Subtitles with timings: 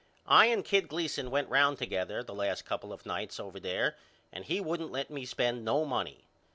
[0.25, 3.97] I and Kid Gleason went round together the last couple of nights over there
[4.33, 6.23] and he wouldn't let me spend no money.